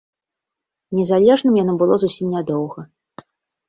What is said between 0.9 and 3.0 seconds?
Незалежным яно было зусім нядоўга.